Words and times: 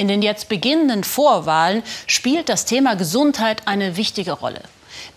In 0.00 0.08
den 0.08 0.22
jetzt 0.22 0.48
beginnenden 0.48 1.04
Vorwahlen 1.04 1.82
spielt 2.06 2.48
das 2.48 2.64
Thema 2.64 2.96
Gesundheit 2.96 3.68
eine 3.68 3.98
wichtige 3.98 4.32
Rolle. 4.32 4.62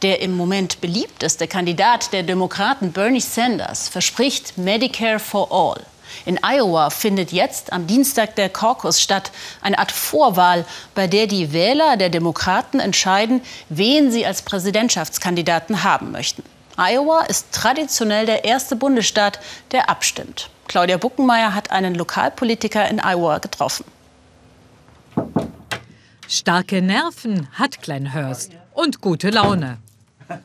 Der 0.01 0.19
im 0.19 0.35
Moment 0.35 0.81
beliebteste 0.81 1.47
Kandidat 1.47 2.11
der 2.11 2.23
Demokraten, 2.23 2.91
Bernie 2.91 3.21
Sanders, 3.21 3.87
verspricht 3.87 4.57
Medicare 4.57 5.19
for 5.19 5.49
All. 5.53 5.81
In 6.25 6.37
Iowa 6.43 6.89
findet 6.89 7.31
jetzt 7.31 7.71
am 7.71 7.87
Dienstag 7.87 8.35
der 8.35 8.49
Caucus 8.49 8.99
statt, 8.99 9.31
eine 9.61 9.79
Art 9.79 9.93
Vorwahl, 9.93 10.65
bei 10.95 11.07
der 11.07 11.27
die 11.27 11.53
Wähler 11.53 11.95
der 11.95 12.09
Demokraten 12.09 12.81
entscheiden, 12.81 13.39
wen 13.69 14.11
sie 14.11 14.25
als 14.25 14.41
Präsidentschaftskandidaten 14.41 15.85
haben 15.85 16.11
möchten. 16.11 16.43
Iowa 16.77 17.21
ist 17.21 17.53
traditionell 17.53 18.25
der 18.25 18.43
erste 18.43 18.75
Bundesstaat, 18.75 19.39
der 19.71 19.89
abstimmt. 19.89 20.49
Claudia 20.67 20.97
Buckenmeier 20.97 21.55
hat 21.55 21.71
einen 21.71 21.95
Lokalpolitiker 21.95 22.85
in 22.89 22.99
Iowa 22.99 23.37
getroffen. 23.37 23.85
Starke 26.27 26.81
Nerven 26.81 27.47
hat 27.53 27.81
Glenn 27.81 28.13
Hurst 28.13 28.53
und 28.73 29.01
gute 29.01 29.29
Laune. 29.29 29.77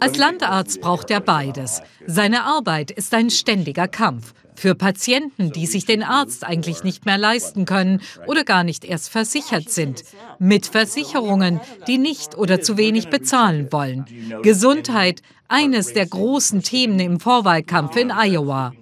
Als 0.00 0.16
Landarzt 0.16 0.80
braucht 0.80 1.10
er 1.10 1.20
beides. 1.20 1.80
Seine 2.06 2.44
Arbeit 2.44 2.90
ist 2.90 3.14
ein 3.14 3.30
ständiger 3.30 3.88
Kampf. 3.88 4.34
Für 4.56 4.74
Patienten, 4.74 5.50
die 5.50 5.66
sich 5.66 5.84
den 5.84 6.04
Arzt 6.04 6.44
eigentlich 6.44 6.84
nicht 6.84 7.06
mehr 7.06 7.18
leisten 7.18 7.64
können 7.64 8.00
oder 8.26 8.44
gar 8.44 8.62
nicht 8.62 8.84
erst 8.84 9.10
versichert 9.10 9.70
sind. 9.70 10.04
Mit 10.38 10.66
Versicherungen, 10.66 11.60
die 11.88 11.98
nicht 11.98 12.36
oder 12.36 12.60
zu 12.60 12.76
wenig 12.76 13.08
bezahlen 13.08 13.72
wollen. 13.72 14.04
Gesundheit, 14.42 15.22
eines 15.48 15.92
der 15.92 16.06
großen 16.06 16.62
Themen 16.62 17.00
im 17.00 17.20
Vorwahlkampf 17.20 17.96
in 17.96 18.10
Iowa. 18.10 18.72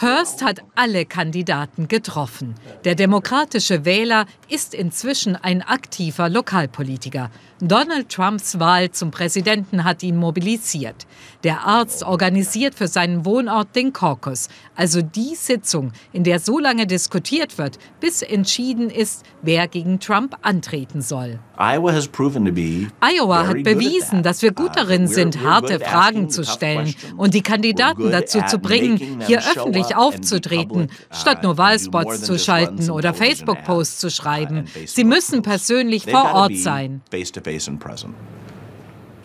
Hearst 0.00 0.42
hat 0.42 0.62
alle 0.74 1.04
Kandidaten 1.06 1.88
getroffen. 1.88 2.54
Der 2.84 2.94
demokratische 2.94 3.84
Wähler 3.84 4.26
ist 4.48 4.74
inzwischen 4.74 5.36
ein 5.36 5.62
aktiver 5.62 6.28
Lokalpolitiker. 6.28 7.30
Donald 7.60 8.08
Trumps 8.08 8.58
Wahl 8.58 8.90
zum 8.90 9.10
Präsidenten 9.10 9.84
hat 9.84 10.02
ihn 10.02 10.16
mobilisiert. 10.16 11.06
Der 11.44 11.64
Arzt 11.64 12.02
organisiert 12.02 12.74
für 12.74 12.88
seinen 12.88 13.24
Wohnort 13.24 13.74
den 13.74 13.92
Caucus, 13.92 14.48
also 14.74 15.02
die 15.02 15.34
Sitzung, 15.34 15.92
in 16.12 16.24
der 16.24 16.40
so 16.40 16.58
lange 16.58 16.86
diskutiert 16.86 17.56
wird, 17.58 17.78
bis 18.00 18.22
entschieden 18.22 18.90
ist, 18.90 19.24
wer 19.42 19.68
gegen 19.68 20.00
Trump 20.00 20.36
antreten 20.42 21.00
soll. 21.00 21.38
Iowa 23.00 23.46
hat 23.46 23.62
bewiesen, 23.62 24.22
dass 24.22 24.42
wir 24.42 24.52
gut 24.52 24.70
uh, 24.70 24.74
darin 24.74 25.06
sind, 25.06 25.42
harte 25.44 25.78
Fragen 25.78 26.28
zu 26.28 26.44
stellen 26.44 26.94
und 27.16 27.34
die 27.34 27.42
Kandidaten 27.42 28.10
dazu 28.10 28.40
zu 28.46 28.58
bringen, 28.58 29.20
hier 29.26 29.38
öffentlich 29.38 29.94
aufzutreten, 29.94 30.84
uh, 30.84 31.14
statt 31.14 31.42
nur 31.42 31.56
Wahlspots 31.56 32.22
zu 32.22 32.38
schalten 32.38 32.90
oder 32.90 33.14
Facebook-Posts 33.14 33.98
zu 33.98 34.10
schreiben. 34.10 34.64
Sie 34.86 35.04
müssen 35.04 35.42
persönlich 35.42 36.04
vor 36.06 36.34
Ort 36.34 36.56
sein. 36.56 37.02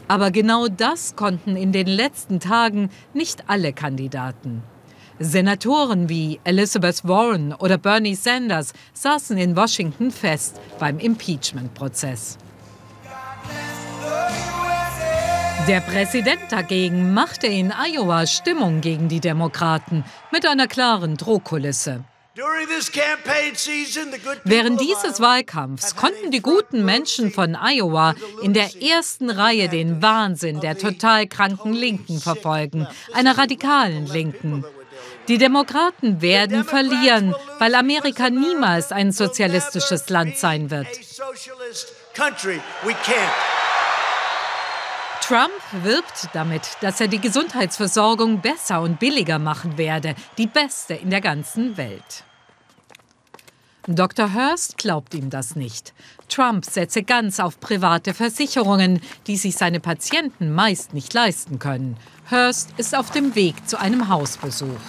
Aber 0.08 0.32
genau 0.32 0.68
das 0.68 1.16
konnten 1.16 1.56
in 1.56 1.72
den 1.72 1.88
letzten 1.88 2.40
Tagen 2.40 2.90
nicht 3.14 3.44
alle 3.48 3.74
Kandidaten. 3.74 4.64
Senatoren 5.20 6.08
wie 6.08 6.40
Elizabeth 6.46 7.06
Warren 7.06 7.54
oder 7.54 7.78
Bernie 7.78 8.16
Sanders 8.16 8.74
saßen 8.94 9.38
in 9.38 9.56
Washington 9.56 10.12
fest 10.12 10.60
beim 10.80 10.98
Impeachment-Prozess. 10.98 12.38
Der 15.68 15.82
Präsident 15.82 16.40
dagegen 16.50 17.14
machte 17.14 17.48
in 17.48 17.72
Iowa 17.72 18.26
Stimmung 18.26 18.80
gegen 18.82 19.10
die 19.10 19.20
Demokraten 19.20 20.06
mit 20.32 20.48
einer 20.48 20.68
klaren 20.68 21.18
Drohkulisse. 21.18 22.06
Während 24.46 24.80
dieses 24.80 25.20
Wahlkampfs 25.20 25.98
konnten 25.98 26.32
die 26.32 26.42
guten 26.42 26.86
Menschen 26.86 27.32
von 27.32 27.56
Iowa 27.56 28.16
in 28.42 28.54
der 28.54 28.82
ersten 28.82 29.30
Reihe 29.30 29.68
den 29.68 30.02
Wahnsinn 30.02 30.62
der 30.62 30.78
total 30.78 31.28
kranken 31.28 31.74
Linken 31.74 32.20
verfolgen, 32.20 32.88
einer 33.14 33.38
radikalen 33.38 34.06
Linken. 34.08 34.64
Die 35.30 35.38
Demokraten 35.38 36.24
werden 36.24 36.64
verlieren, 36.64 37.36
weil 37.60 37.76
Amerika 37.76 38.32
niemals 38.32 38.92
ein 38.92 39.12
sozialistisches 39.12 40.10
Land 40.10 40.38
sein 40.38 40.72
wird. 40.72 40.88
Trump 45.22 45.52
wirbt 45.84 46.30
damit, 46.34 46.64
dass 46.82 47.00
er 47.00 47.08
die 47.08 47.22
Gesundheitsversorgung 47.22 48.42
besser 48.42 48.82
und 48.82 49.00
billiger 49.00 49.38
machen 49.38 49.78
werde, 49.78 50.16
die 50.40 50.48
beste 50.48 50.96
in 50.96 51.12
der 51.12 51.22
ganzen 51.22 51.78
Welt. 51.78 52.24
Dr. 53.86 54.34
Hurst 54.34 54.80
glaubt 54.80 55.14
ihm 55.14 55.30
das 55.30 55.56
nicht. 55.56 55.94
Trump 56.28 56.66
setze 56.66 57.04
ganz 57.04 57.40
auf 57.40 57.60
private 57.60 58.16
Versicherungen, 58.16 59.00
die 59.28 59.38
sich 59.38 59.56
seine 59.56 59.80
Patienten 59.80 60.52
meist 60.52 60.96
nicht 60.96 61.14
leisten 61.14 61.60
können. 61.60 61.98
Hurst 62.32 62.72
ist 62.78 62.96
auf 62.96 63.12
dem 63.12 63.36
Weg 63.36 63.70
zu 63.70 63.80
einem 63.80 64.10
Hausbesuch. 64.10 64.80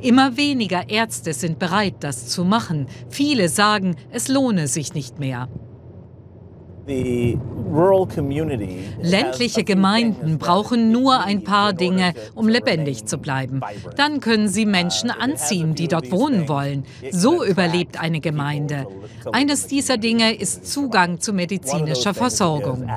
Immer 0.00 0.36
weniger 0.36 0.88
Ärzte 0.88 1.32
sind 1.32 1.58
bereit, 1.58 1.96
das 2.00 2.28
zu 2.28 2.44
machen. 2.44 2.86
Viele 3.08 3.48
sagen, 3.48 3.96
es 4.10 4.28
lohne 4.28 4.68
sich 4.68 4.94
nicht 4.94 5.18
mehr. 5.18 5.48
Ländliche 9.02 9.64
Gemeinden 9.64 10.38
brauchen 10.38 10.90
nur 10.90 11.22
ein 11.22 11.44
paar 11.44 11.74
Dinge, 11.74 12.14
um 12.34 12.48
lebendig 12.48 13.04
zu 13.04 13.18
bleiben. 13.18 13.60
Dann 13.96 14.20
können 14.20 14.48
sie 14.48 14.64
Menschen 14.64 15.10
anziehen, 15.10 15.74
die 15.74 15.88
dort 15.88 16.10
wohnen 16.10 16.48
wollen. 16.48 16.84
So 17.10 17.44
überlebt 17.44 18.00
eine 18.00 18.20
Gemeinde. 18.20 18.86
Eines 19.32 19.66
dieser 19.66 19.98
Dinge 19.98 20.34
ist 20.34 20.66
Zugang 20.66 21.20
zu 21.20 21.34
medizinischer 21.34 22.14
Versorgung. 22.14 22.88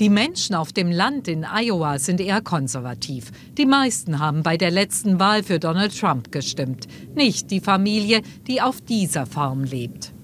Die 0.00 0.08
Menschen 0.08 0.54
auf 0.54 0.72
dem 0.72 0.90
Land 0.90 1.28
in 1.28 1.44
Iowa 1.44 1.98
sind 1.98 2.22
eher 2.22 2.40
konservativ. 2.40 3.32
Die 3.58 3.66
meisten 3.66 4.18
haben 4.18 4.42
bei 4.42 4.56
der 4.56 4.70
letzten 4.70 5.20
Wahl 5.20 5.42
für 5.42 5.58
Donald 5.58 5.98
Trump 5.98 6.32
gestimmt, 6.32 6.86
nicht 7.14 7.50
die 7.50 7.60
Familie, 7.60 8.22
die 8.46 8.62
auf 8.62 8.80
dieser 8.80 9.26
Farm 9.26 9.62
lebt. 9.62 10.14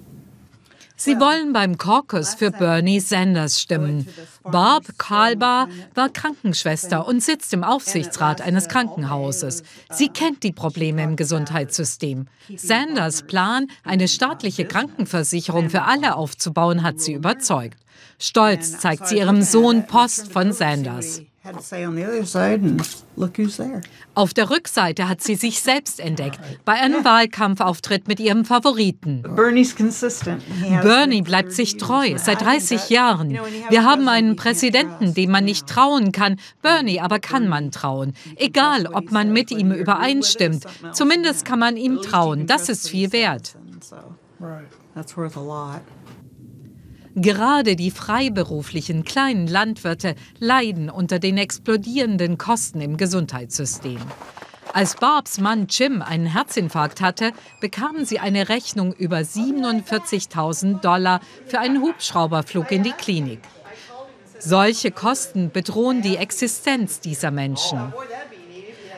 Sie 0.97 1.20
wollen 1.20 1.53
beim 1.53 1.76
Caucus 1.76 2.34
für 2.34 2.50
Bernie 2.50 3.00
Sanders 3.00 3.60
stimmen. 3.60 4.09
Barb 4.42 4.97
Kalbar 4.97 5.69
war 5.94 6.09
Krankenschwester 6.09 7.06
und 7.06 7.22
sitzt 7.22 7.53
im 7.53 7.62
Aufsichtsrat 7.62 8.41
eines 8.41 8.69
Krankenhauses. 8.69 9.62
Sie 9.91 10.09
kennt 10.09 10.42
die 10.42 10.53
Probleme 10.53 11.03
im 11.03 11.16
Gesundheitssystem. 11.16 12.28
Sanders 12.56 13.25
Plan, 13.25 13.66
eine 13.84 14.09
staatliche 14.09 14.65
Krankenversicherung 14.65 15.69
für 15.69 15.82
alle 15.82 16.16
aufzubauen, 16.16 16.82
hat 16.82 16.98
sie 16.98 17.12
überzeugt. 17.12 17.76
Stolz 18.19 18.79
zeigt 18.79 19.09
sie 19.09 19.19
ihrem 19.19 19.43
Sohn 19.43 19.87
Post 19.87 20.33
von 20.33 20.53
Sanders. 20.53 21.23
Auf 24.15 24.34
der 24.34 24.51
Rückseite 24.51 25.09
hat 25.09 25.23
sie 25.23 25.37
sich 25.37 25.61
selbst 25.61 26.01
entdeckt, 26.01 26.41
bei 26.65 26.73
einem 26.73 27.05
Wahlkampfauftritt 27.05 28.09
mit 28.09 28.19
ihrem 28.19 28.45
Favoriten. 28.45 29.23
Bernie 30.83 31.23
bleibt 31.23 31.53
sich 31.53 31.77
treu, 31.77 32.15
seit 32.17 32.41
30 32.41 32.91
Jahren. 32.91 33.39
Wir 33.69 33.84
haben 33.84 34.09
einen 34.09 34.34
Präsidenten, 34.37 35.15
dem 35.15 35.31
man 35.31 35.45
nicht 35.45 35.69
trauen 35.69 36.11
kann. 36.11 36.37
Bernie 36.63 37.01
aber 37.01 37.21
kann 37.21 37.47
man 37.49 37.71
trauen. 37.71 38.15
Egal, 38.37 38.87
ob 38.87 39.13
man 39.13 39.33
mit 39.33 39.51
ihm 39.51 39.73
übereinstimmt. 39.73 40.65
Zumindest 40.93 41.45
kann 41.45 41.61
man 41.61 41.77
ihm 41.77 42.03
trauen. 42.03 42.47
Das 42.47 42.69
ist 42.69 42.89
viel 42.89 43.13
wert. 43.13 43.55
Gerade 47.19 47.77
die 47.77 47.91
freiberuflichen 47.91 49.03
kleinen 49.03 49.47
Landwirte 49.47 50.16
leiden 50.38 50.91
unter 50.91 51.19
den 51.19 51.38
explodierenden 51.38 52.37
Kosten 52.37 52.82
im 52.82 52.99
Gesundheitssystem. 52.99 53.98
Als 54.74 54.97
Barbs 54.97 55.41
Mann 55.41 55.66
Jim 55.71 56.03
einen 56.03 56.27
Herzinfarkt 56.27 57.01
hatte, 57.01 57.33
bekamen 57.63 58.04
sie 58.04 58.18
eine 58.18 58.51
Rechnung 58.51 58.92
über 58.92 59.16
47.000 59.16 60.83
Dollar 60.83 61.21
für 61.47 61.59
einen 61.59 61.80
Hubschrauberflug 61.80 62.71
in 62.71 62.83
die 62.83 62.92
Klinik. 62.92 63.41
Solche 64.39 64.91
Kosten 64.91 65.51
bedrohen 65.51 66.03
die 66.03 66.18
Existenz 66.18 67.01
dieser 67.01 67.30
Menschen. 67.30 67.95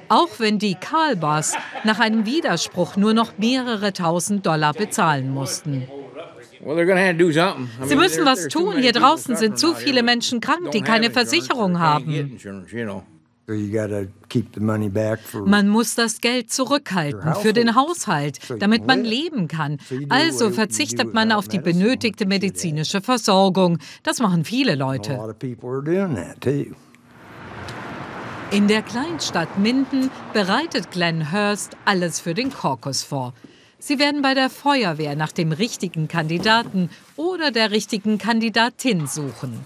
Auch 0.09 0.41
wenn 0.41 0.59
die 0.59 0.75
Karlbars 0.75 1.55
nach 1.85 2.01
einem 2.01 2.27
Widerspruch 2.27 2.97
nur 2.97 3.15
noch 3.15 3.39
mehrere 3.39 3.93
tausend 3.93 4.45
Dollar 4.45 4.73
bezahlen 4.73 5.33
mussten. 5.33 5.87
Sie 6.61 7.97
müssen 7.97 8.25
was 8.25 8.49
tun. 8.49 8.79
Hier 8.79 8.93
draußen 8.93 9.37
sind 9.37 9.59
zu 9.59 9.75
viele 9.75 10.03
Menschen 10.03 10.41
krank, 10.41 10.71
die 10.73 10.81
keine 10.81 11.11
Versicherung 11.11 11.79
haben. 11.79 12.39
Man 15.47 15.69
muss 15.69 15.95
das 15.95 16.21
Geld 16.21 16.53
zurückhalten 16.53 17.35
für 17.37 17.55
den 17.55 17.75
Haushalt, 17.75 18.41
damit 18.59 18.87
man 18.87 19.05
leben 19.05 19.49
kann. 19.49 19.79
Also 20.11 20.51
verzichtet 20.51 21.15
man 21.15 21.33
auf 21.33 21.49
die 21.49 21.59
benötigte 21.59 22.27
medizinische 22.27 23.01
Versorgung. 23.01 23.79
Das 24.03 24.19
machen 24.21 24.45
viele 24.45 24.75
Leute. 24.75 25.35
In 28.51 28.67
der 28.67 28.83
Kleinstadt 28.83 29.59
Minden 29.59 30.11
bereitet 30.33 30.91
Glenn 30.91 31.33
Hurst 31.33 31.77
alles 31.85 32.21
für 32.21 32.35
den 32.35 32.51
Caucus 32.51 33.03
vor. 33.03 33.33
Sie 33.79 33.99
werden 33.99 34.23
bei 34.23 34.35
der 34.35 34.51
Feuerwehr 34.51 35.15
nach 35.15 35.33
dem 35.33 35.53
richtigen 35.53 36.09
Kandidaten 36.09 36.91
oder 37.17 37.51
der 37.51 37.71
richtigen 37.71 38.19
Kandidatin 38.19 39.07
suchen. 39.07 39.65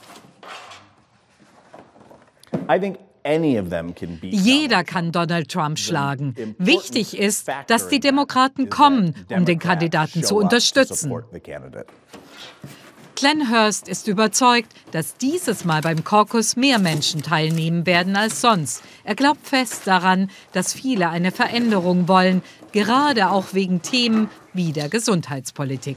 Jeder 4.22 4.84
kann 4.84 5.12
Donald 5.12 5.50
Trump 5.50 5.78
schlagen. 5.78 6.54
Wichtig 6.58 7.18
ist, 7.18 7.48
dass 7.68 7.88
die 7.88 8.00
Demokraten 8.00 8.68
kommen, 8.68 9.14
um 9.30 9.44
den 9.44 9.58
Kandidaten 9.58 10.22
zu 10.22 10.36
unterstützen. 10.36 11.12
Glenn 13.14 13.50
Hurst 13.50 13.88
ist 13.88 14.08
überzeugt, 14.08 14.72
dass 14.90 15.16
dieses 15.16 15.64
Mal 15.64 15.82
beim 15.82 16.02
Caucus 16.02 16.56
mehr 16.56 16.78
Menschen 16.78 17.22
teilnehmen 17.22 17.86
werden 17.86 18.16
als 18.16 18.40
sonst. 18.40 18.82
Er 19.04 19.14
glaubt 19.14 19.46
fest 19.46 19.82
daran, 19.86 20.30
dass 20.52 20.72
viele 20.72 21.08
eine 21.08 21.30
Veränderung 21.30 22.08
wollen, 22.08 22.42
gerade 22.72 23.30
auch 23.30 23.52
wegen 23.52 23.82
Themen 23.82 24.28
wie 24.52 24.72
der 24.72 24.88
Gesundheitspolitik. 24.88 25.96